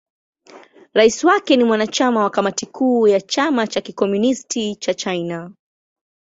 [0.93, 5.51] Rais wake ni mwanachama wa Kamati Kuu ya Chama cha Kikomunisti cha China.